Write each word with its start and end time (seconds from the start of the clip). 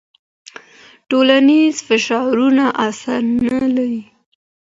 ټولنیز 1.09 1.75
فشارونه 1.87 2.65
اثر 2.87 3.21
نه 3.47 3.65
لري. 3.75 4.03